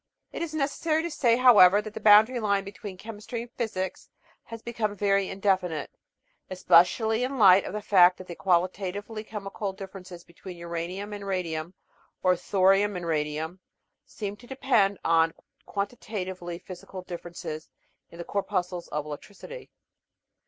[0.33, 4.09] It is necessary to say, however, that the boundary line between Chemistry and Physics
[4.45, 5.91] has become very indefinite,
[6.49, 11.27] especially in light of the fact that the qualitatively chemical dif ferences between Uranium and
[11.27, 11.75] Radium
[12.23, 13.59] or Thorium and Radium
[14.03, 15.35] seem to depend on
[15.67, 17.69] quantitatively physical differences
[18.09, 19.69] in the cor puscles of electricity.